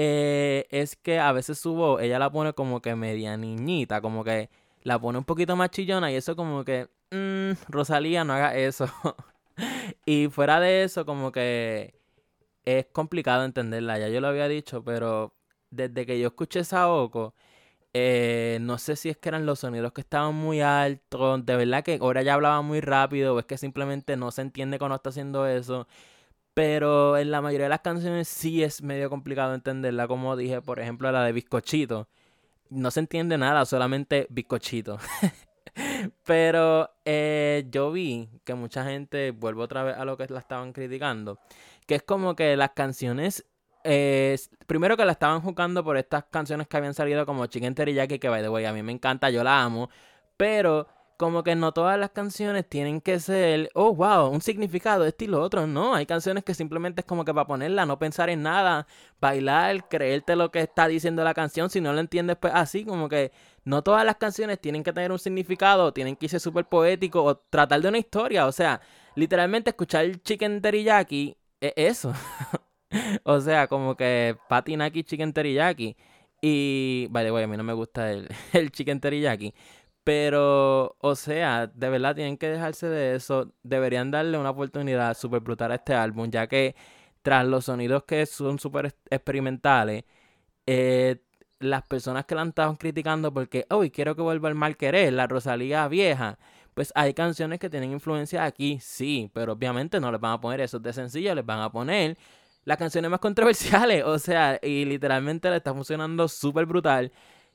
eh, 0.00 0.68
es 0.70 0.94
que 0.94 1.18
a 1.18 1.32
veces 1.32 1.58
su 1.58 1.74
voz, 1.74 2.00
ella 2.00 2.20
la 2.20 2.30
pone 2.30 2.52
como 2.52 2.80
que 2.80 2.94
media 2.94 3.36
niñita, 3.36 4.00
como 4.00 4.22
que 4.22 4.48
la 4.84 4.96
pone 5.00 5.18
un 5.18 5.24
poquito 5.24 5.56
más 5.56 5.70
chillona 5.70 6.12
y 6.12 6.14
eso 6.14 6.36
como 6.36 6.64
que, 6.64 6.88
mmm, 7.10 7.50
Rosalía, 7.68 8.22
no 8.22 8.34
haga 8.34 8.54
eso. 8.56 8.86
y 10.06 10.28
fuera 10.28 10.60
de 10.60 10.84
eso, 10.84 11.04
como 11.04 11.32
que 11.32 11.94
es 12.64 12.86
complicado 12.92 13.44
entenderla, 13.44 13.98
ya 13.98 14.08
yo 14.08 14.20
lo 14.20 14.28
había 14.28 14.46
dicho, 14.46 14.84
pero 14.84 15.34
desde 15.70 16.06
que 16.06 16.20
yo 16.20 16.28
escuché 16.28 16.62
Saoko, 16.62 17.34
eh, 18.00 18.58
no 18.60 18.78
sé 18.78 18.96
si 18.96 19.08
es 19.08 19.16
que 19.16 19.28
eran 19.28 19.46
los 19.46 19.60
sonidos 19.60 19.92
que 19.92 20.00
estaban 20.00 20.34
muy 20.34 20.60
altos, 20.60 21.44
de 21.44 21.56
verdad 21.56 21.82
que 21.82 21.98
ahora 22.00 22.22
ya 22.22 22.34
hablaba 22.34 22.62
muy 22.62 22.80
rápido, 22.80 23.34
o 23.34 23.38
es 23.40 23.46
que 23.46 23.58
simplemente 23.58 24.16
no 24.16 24.30
se 24.30 24.42
entiende 24.42 24.78
cuando 24.78 24.96
está 24.96 25.10
haciendo 25.10 25.46
eso. 25.46 25.88
Pero 26.54 27.16
en 27.18 27.30
la 27.30 27.40
mayoría 27.42 27.66
de 27.66 27.70
las 27.70 27.80
canciones 27.80 28.28
sí 28.28 28.62
es 28.62 28.82
medio 28.82 29.10
complicado 29.10 29.54
entenderla, 29.54 30.08
como 30.08 30.36
dije, 30.36 30.62
por 30.62 30.80
ejemplo, 30.80 31.10
la 31.12 31.24
de 31.24 31.32
Bizcochito. 31.32 32.08
No 32.70 32.90
se 32.90 33.00
entiende 33.00 33.38
nada, 33.38 33.64
solamente 33.64 34.26
bizcochito. 34.30 34.98
Pero 36.24 36.90
eh, 37.04 37.66
yo 37.70 37.90
vi 37.92 38.28
que 38.44 38.54
mucha 38.54 38.84
gente, 38.84 39.30
vuelvo 39.32 39.62
otra 39.62 39.82
vez 39.82 39.96
a 39.96 40.04
lo 40.04 40.16
que 40.16 40.26
la 40.28 40.40
estaban 40.40 40.72
criticando, 40.72 41.38
que 41.86 41.96
es 41.96 42.02
como 42.02 42.36
que 42.36 42.56
las 42.56 42.70
canciones, 42.70 43.46
eh, 43.84 44.36
primero 44.66 44.96
que 44.96 45.04
la 45.04 45.12
estaban 45.12 45.40
jugando 45.40 45.84
por 45.84 45.96
estas 45.96 46.24
canciones 46.24 46.66
que 46.68 46.76
habían 46.76 46.94
salido 46.94 47.24
como 47.26 47.46
Chicken 47.46 47.74
Teriyaki, 47.74 48.18
que 48.18 48.28
by 48.28 48.42
the 48.42 48.48
way, 48.48 48.64
a 48.64 48.72
mí 48.72 48.82
me 48.82 48.92
encanta, 48.92 49.30
yo 49.30 49.44
la 49.44 49.62
amo, 49.62 49.90
pero 50.36 50.86
como 51.18 51.42
que 51.42 51.56
no 51.56 51.72
todas 51.72 51.98
las 51.98 52.10
canciones 52.10 52.68
tienen 52.68 53.00
que 53.00 53.18
ser, 53.18 53.70
oh, 53.74 53.92
wow, 53.92 54.28
un 54.30 54.40
significado, 54.40 55.04
este 55.04 55.24
y 55.24 55.28
lo 55.28 55.42
otro. 55.42 55.66
No, 55.66 55.94
hay 55.96 56.06
canciones 56.06 56.44
que 56.44 56.54
simplemente 56.54 57.00
es 57.00 57.06
como 57.06 57.24
que 57.24 57.34
para 57.34 57.46
ponerla, 57.46 57.84
no 57.86 57.98
pensar 57.98 58.30
en 58.30 58.42
nada, 58.44 58.86
bailar, 59.20 59.88
creerte 59.88 60.36
lo 60.36 60.52
que 60.52 60.60
está 60.60 60.86
diciendo 60.86 61.24
la 61.24 61.34
canción. 61.34 61.70
Si 61.70 61.80
no 61.80 61.92
lo 61.92 61.98
entiendes, 61.98 62.36
pues 62.40 62.52
así, 62.54 62.84
como 62.84 63.08
que 63.08 63.32
no 63.64 63.82
todas 63.82 64.04
las 64.04 64.16
canciones 64.16 64.60
tienen 64.60 64.84
que 64.84 64.92
tener 64.92 65.10
un 65.10 65.18
significado, 65.18 65.92
tienen 65.92 66.14
que 66.14 66.28
ser 66.28 66.38
súper 66.38 66.66
poético 66.66 67.24
o 67.24 67.36
tratar 67.36 67.80
de 67.82 67.88
una 67.88 67.98
historia. 67.98 68.46
O 68.46 68.52
sea, 68.52 68.80
literalmente 69.16 69.70
escuchar 69.70 70.22
Chicken 70.22 70.62
Teriyaki 70.62 71.36
es 71.60 71.72
eso. 71.76 72.12
o 73.24 73.40
sea, 73.40 73.66
como 73.68 73.96
que 73.96 74.36
Patinaki 74.48 75.04
Chicken 75.04 75.32
Teriyaki. 75.32 75.96
Y, 76.40 77.08
vale, 77.10 77.30
güey, 77.30 77.44
a 77.44 77.46
mí 77.48 77.56
no 77.56 77.64
me 77.64 77.72
gusta 77.72 78.10
el, 78.12 78.28
el 78.52 78.70
Chicken 78.70 79.00
Teriyaki. 79.00 79.54
Pero, 80.04 80.96
o 81.00 81.14
sea, 81.16 81.66
de 81.66 81.90
verdad 81.90 82.14
tienen 82.14 82.38
que 82.38 82.48
dejarse 82.48 82.88
de 82.88 83.14
eso. 83.16 83.52
Deberían 83.62 84.10
darle 84.10 84.38
una 84.38 84.50
oportunidad 84.50 85.16
súper 85.16 85.40
brutal 85.40 85.72
a 85.72 85.76
este 85.76 85.94
álbum, 85.94 86.30
ya 86.30 86.46
que 86.46 86.74
tras 87.22 87.46
los 87.46 87.66
sonidos 87.66 88.04
que 88.04 88.24
son 88.26 88.58
súper 88.58 88.94
experimentales, 89.10 90.04
eh, 90.66 91.16
las 91.60 91.82
personas 91.82 92.24
que 92.24 92.34
la 92.34 92.44
estaban 92.44 92.76
criticando 92.76 93.32
porque, 93.34 93.66
uy, 93.70 93.90
quiero 93.90 94.16
que 94.16 94.22
vuelva 94.22 94.48
el 94.48 94.54
mal 94.54 94.76
querer, 94.76 95.12
la 95.12 95.26
Rosalía 95.26 95.86
vieja. 95.88 96.38
Pues 96.74 96.92
hay 96.94 97.12
canciones 97.14 97.58
que 97.58 97.68
tienen 97.68 97.92
influencia 97.92 98.44
aquí, 98.44 98.78
sí, 98.80 99.30
pero 99.34 99.54
obviamente 99.54 100.00
no 100.00 100.12
les 100.12 100.20
van 100.20 100.32
a 100.32 100.40
poner 100.40 100.60
eso 100.60 100.78
de 100.78 100.92
sencillo, 100.92 101.34
les 101.34 101.44
van 101.44 101.60
a 101.60 101.72
poner 101.72 102.16
las 102.68 102.76
canciones 102.76 103.10
más 103.10 103.20
controversiales, 103.20 104.04
o 104.06 104.18
sea, 104.18 104.60
y 104.62 104.84
literalmente 104.84 105.48
le 105.48 105.56
está 105.56 105.72
funcionando 105.72 106.28
súper 106.28 106.66
brutal. 106.66 107.10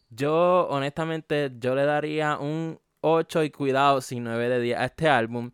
Yo, 0.10 0.68
honestamente, 0.70 1.52
yo 1.60 1.76
le 1.76 1.86
daría 1.86 2.38
un 2.40 2.80
8 3.02 3.44
y 3.44 3.52
cuidado, 3.52 4.02
si 4.02 4.20
9 4.20 4.50
de 4.50 4.60
10 4.60 4.80
a 4.80 4.86
este 4.86 5.08
álbum. 5.08 5.52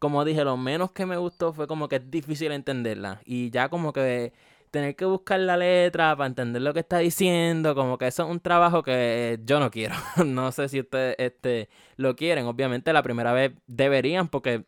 Como 0.00 0.24
dije, 0.24 0.42
lo 0.44 0.56
menos 0.56 0.90
que 0.90 1.06
me 1.06 1.16
gustó 1.16 1.52
fue 1.52 1.68
como 1.68 1.88
que 1.88 1.96
es 1.96 2.10
difícil 2.10 2.50
entenderla. 2.50 3.20
Y 3.24 3.50
ya 3.50 3.68
como 3.68 3.92
que 3.92 4.32
tener 4.72 4.96
que 4.96 5.04
buscar 5.04 5.38
la 5.38 5.56
letra 5.56 6.16
para 6.16 6.26
entender 6.26 6.62
lo 6.62 6.74
que 6.74 6.80
está 6.80 6.98
diciendo, 6.98 7.76
como 7.76 7.98
que 7.98 8.08
eso 8.08 8.24
es 8.24 8.30
un 8.30 8.40
trabajo 8.40 8.82
que 8.82 9.38
yo 9.44 9.60
no 9.60 9.70
quiero. 9.70 9.94
no 10.26 10.50
sé 10.50 10.68
si 10.68 10.80
ustedes 10.80 11.14
este, 11.18 11.68
lo 11.96 12.16
quieren. 12.16 12.46
Obviamente 12.46 12.92
la 12.92 13.04
primera 13.04 13.32
vez 13.32 13.52
deberían 13.68 14.26
porque 14.28 14.64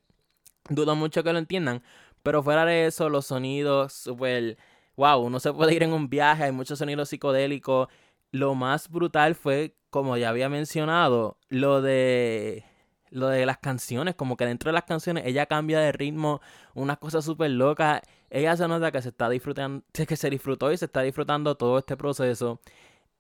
dudo 0.69 0.95
mucho 0.95 1.25
que 1.25 1.33
lo 1.33 1.41
entiendan. 1.41 1.83
Pero 2.23 2.43
fuera 2.43 2.65
de 2.65 2.87
eso, 2.87 3.09
los 3.09 3.27
sonidos 3.27 3.93
súper... 3.93 4.59
Wow, 4.97 5.21
uno 5.21 5.39
se 5.41 5.53
puede 5.53 5.75
ir 5.75 5.85
en 5.85 5.93
un 5.93 6.09
viaje, 6.09 6.45
hay 6.45 6.53
muchos 6.53 6.79
sonidos 6.79 7.09
psicodélicos 7.11 7.89
lo 8.31 8.55
más 8.55 8.89
brutal 8.89 9.35
fue, 9.35 9.77
como 9.91 10.17
ya 10.17 10.29
había 10.29 10.49
mencionado, 10.49 11.39
lo 11.49 11.83
de 11.83 12.65
lo 13.11 13.29
de 13.29 13.47
las 13.47 13.59
canciones, 13.59 14.15
como 14.15 14.37
que 14.37 14.45
dentro 14.45 14.69
de 14.69 14.75
las 14.75 14.85
canciones 14.85 15.25
ella 15.27 15.47
cambia 15.47 15.81
de 15.81 15.93
ritmo, 15.93 16.43
unas 16.75 16.99
cosas 16.99 17.25
súper 17.25 17.51
locas. 17.51 18.03
Ella 18.31 18.55
se 18.57 18.69
nota 18.69 18.93
que 18.93 19.01
se 19.01 19.09
está 19.11 19.31
disfrutando, 19.31 19.83
que 19.93 20.17
se 20.17 20.29
disfrutó 20.31 20.71
y 20.73 20.77
se 20.77 20.85
está 20.87 21.01
disfrutando 21.03 21.55
todo 21.57 21.79
este 21.79 21.97
proceso. 21.97 22.61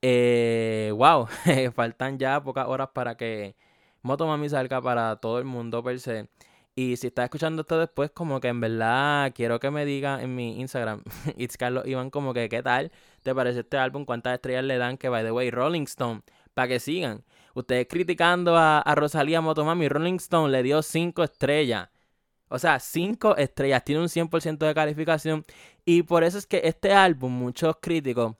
Eh, 0.02 0.92
wow, 0.94 1.26
faltan 1.74 2.18
ya 2.18 2.42
pocas 2.42 2.66
horas 2.68 2.90
para 2.92 3.16
que 3.16 3.56
Motomami 4.02 4.48
salga 4.50 4.80
para 4.82 5.16
todo 5.16 5.38
el 5.38 5.44
mundo 5.46 5.82
per 5.82 6.00
se. 6.00 6.28
Y 6.78 6.96
si 6.96 7.08
estás 7.08 7.24
escuchando 7.24 7.62
esto 7.62 7.76
después, 7.76 8.12
como 8.12 8.38
que 8.38 8.46
en 8.46 8.60
verdad 8.60 9.32
quiero 9.34 9.58
que 9.58 9.68
me 9.68 9.84
digan 9.84 10.20
en 10.20 10.36
mi 10.36 10.60
Instagram, 10.60 11.02
It's 11.36 11.56
Carlos 11.56 11.84
Iván, 11.88 12.08
como 12.08 12.32
que 12.32 12.48
qué 12.48 12.62
tal 12.62 12.92
te 13.24 13.34
parece 13.34 13.60
este 13.60 13.78
álbum, 13.78 14.04
cuántas 14.04 14.34
estrellas 14.34 14.62
le 14.62 14.78
dan, 14.78 14.96
que 14.96 15.08
by 15.08 15.24
the 15.24 15.32
way, 15.32 15.50
Rolling 15.50 15.86
Stone, 15.88 16.22
para 16.54 16.68
que 16.68 16.78
sigan. 16.78 17.24
Ustedes 17.52 17.88
criticando 17.90 18.56
a, 18.56 18.78
a 18.78 18.94
Rosalía 18.94 19.40
Motomami, 19.40 19.88
Rolling 19.88 20.18
Stone 20.18 20.52
le 20.52 20.62
dio 20.62 20.80
5 20.80 21.24
estrellas. 21.24 21.88
O 22.46 22.60
sea, 22.60 22.78
5 22.78 23.38
estrellas, 23.38 23.82
tiene 23.82 24.00
un 24.00 24.08
100% 24.08 24.58
de 24.58 24.72
calificación. 24.72 25.44
Y 25.84 26.04
por 26.04 26.22
eso 26.22 26.38
es 26.38 26.46
que 26.46 26.60
este 26.62 26.92
álbum, 26.92 27.32
muchos 27.32 27.74
críticos, 27.82 28.36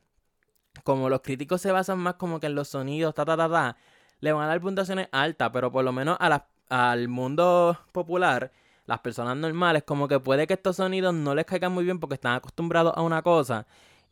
como 0.85 1.09
los 1.09 1.23
críticos 1.23 1.61
se 1.61 1.73
basan 1.73 1.99
más 1.99 2.15
como 2.15 2.39
que 2.39 2.47
en 2.47 2.55
los 2.55 2.69
sonidos, 2.69 3.17
ta, 3.17 3.25
ta, 3.25 3.37
ta, 3.37 3.49
ta, 3.51 3.77
le 4.21 4.31
van 4.31 4.45
a 4.45 4.47
dar 4.47 4.61
puntuaciones 4.61 5.09
altas, 5.11 5.51
pero 5.53 5.73
por 5.73 5.85
lo 5.85 5.91
menos 5.91 6.17
a 6.21 6.29
las 6.29 6.43
al 6.69 7.09
mundo 7.09 7.79
popular, 7.93 8.53
las 8.87 9.01
personas 9.01 9.37
normales, 9.37 9.83
como 9.85 10.09
que 10.09 10.21
puede 10.21 10.47
que 10.47 10.55
estos 10.55 10.77
sonidos 10.77 11.15
no 11.15 11.35
les 11.35 11.45
caigan 11.47 11.73
muy 11.73 11.85
bien 11.85 12.01
porque 12.01 12.15
están 12.15 12.35
acostumbrados 12.37 12.93
a 12.97 13.03
una 13.03 13.23
cosa. 13.23 13.67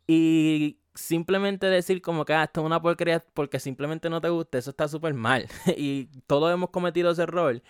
Y 0.06 0.78
simplemente 0.94 1.66
decir 1.66 2.02
como 2.02 2.24
que 2.24 2.34
ah, 2.34 2.44
esto 2.44 2.60
es 2.60 2.66
una 2.66 2.80
porquería 2.80 3.22
porque 3.34 3.60
simplemente 3.60 4.10
no 4.10 4.20
te 4.20 4.28
gusta, 4.28 4.58
eso 4.58 4.70
está 4.70 4.88
súper 4.88 5.14
mal. 5.14 5.48
y 5.76 6.06
todos 6.26 6.52
hemos 6.52 6.70
cometido 6.70 7.10
ese 7.10 7.22
error. 7.22 7.62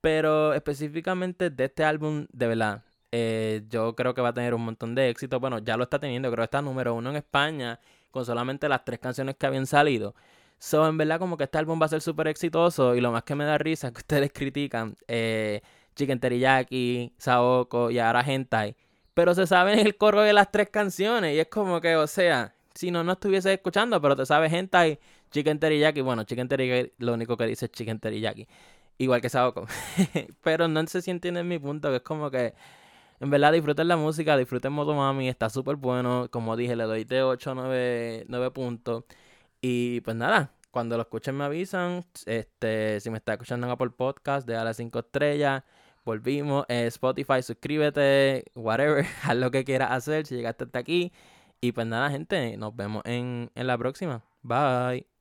Pero 0.00 0.54
específicamente 0.54 1.50
de 1.50 1.64
este 1.64 1.84
álbum, 1.84 2.26
de 2.32 2.46
verdad, 2.48 2.84
eh, 3.12 3.62
yo 3.68 3.94
creo 3.96 4.14
que 4.14 4.20
va 4.22 4.28
a 4.30 4.34
tener 4.34 4.54
un 4.54 4.64
montón 4.64 4.94
de 4.94 5.08
éxito. 5.10 5.40
Bueno, 5.40 5.58
ya 5.58 5.76
lo 5.76 5.84
está 5.84 5.98
teniendo, 5.98 6.30
creo 6.30 6.42
que 6.42 6.44
está 6.44 6.62
número 6.62 6.94
uno 6.94 7.10
en 7.10 7.16
España 7.16 7.80
con 8.10 8.24
solamente 8.24 8.68
las 8.68 8.84
tres 8.84 8.98
canciones 9.00 9.36
que 9.36 9.46
habían 9.46 9.66
salido. 9.66 10.14
So, 10.58 10.88
en 10.88 10.98
verdad, 10.98 11.18
como 11.18 11.36
que 11.36 11.44
este 11.44 11.58
álbum 11.58 11.80
va 11.80 11.86
a 11.86 11.88
ser 11.88 12.00
súper 12.00 12.28
exitoso. 12.28 12.94
Y 12.94 13.00
lo 13.00 13.12
más 13.12 13.22
que 13.22 13.34
me 13.34 13.44
da 13.44 13.58
risa 13.58 13.88
es 13.88 13.92
que 13.92 13.98
ustedes 14.00 14.32
critican 14.32 14.96
eh, 15.06 15.62
Chicken 15.94 16.20
Teriyaki, 16.20 17.12
Saoko 17.18 17.90
y 17.90 17.98
ahora 17.98 18.22
Hentai. 18.22 18.76
Pero 19.14 19.34
se 19.34 19.46
saben 19.46 19.78
el 19.78 19.96
coro 19.96 20.22
de 20.22 20.32
las 20.32 20.50
tres 20.50 20.70
canciones. 20.70 21.34
Y 21.36 21.40
es 21.40 21.48
como 21.48 21.80
que, 21.80 21.96
o 21.96 22.06
sea, 22.06 22.54
si 22.74 22.90
no, 22.90 23.04
no 23.04 23.12
estuviese 23.12 23.52
escuchando, 23.54 24.00
pero 24.00 24.16
te 24.16 24.26
sabes 24.26 24.52
Hentai, 24.52 24.98
Chicken 25.30 25.58
Teriyaki. 25.60 26.00
Bueno, 26.00 26.24
Chicken 26.24 26.48
Teriyaki 26.48 26.92
lo 26.98 27.14
único 27.14 27.36
que 27.36 27.46
dice 27.46 27.66
es 27.66 27.72
Chicken 27.72 28.00
Teriyaki. 28.00 28.48
Igual 28.98 29.20
que 29.20 29.28
Saoko. 29.28 29.66
pero 30.42 30.66
no 30.68 30.84
sé 30.88 31.02
si 31.02 31.10
entienden 31.10 31.46
mi 31.48 31.58
punto, 31.58 31.90
que 31.90 31.96
es 31.96 32.02
como 32.02 32.30
que. 32.30 32.54
En 33.20 33.30
verdad, 33.30 33.52
disfruten 33.52 33.88
la 33.88 33.96
música, 33.96 34.36
disfruten 34.36 34.72
Motomami, 34.72 35.28
está 35.28 35.50
súper 35.50 35.76
bueno. 35.76 36.28
Como 36.30 36.56
dije, 36.56 36.76
le 36.76 36.84
doy 36.84 37.04
de 37.04 37.22
8 37.22 37.54
9, 37.54 38.26
9 38.28 38.50
puntos. 38.52 39.04
Y 39.60 40.00
pues 40.02 40.16
nada, 40.16 40.52
cuando 40.70 40.96
lo 40.96 41.02
escuchen 41.02 41.36
me 41.36 41.44
avisan. 41.44 42.04
Este, 42.26 43.00
si 43.00 43.10
me 43.10 43.18
está 43.18 43.32
escuchando 43.32 43.66
en 43.66 43.72
Apple 43.72 43.90
Podcast, 43.90 44.48
las 44.48 44.76
5 44.76 44.98
estrellas. 45.00 45.64
Volvimos. 46.04 46.64
Eh, 46.68 46.86
Spotify, 46.86 47.42
suscríbete, 47.42 48.44
whatever, 48.54 49.04
haz 49.24 49.36
lo 49.36 49.50
que 49.50 49.64
quieras 49.64 49.90
hacer 49.92 50.26
si 50.26 50.36
llegaste 50.36 50.64
hasta 50.64 50.78
aquí. 50.78 51.12
Y 51.60 51.72
pues 51.72 51.86
nada, 51.86 52.10
gente, 52.10 52.56
nos 52.56 52.74
vemos 52.76 53.02
en, 53.04 53.50
en 53.54 53.66
la 53.66 53.76
próxima. 53.78 54.24
Bye. 54.42 55.17